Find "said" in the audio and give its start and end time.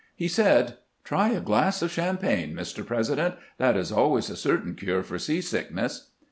0.27-0.77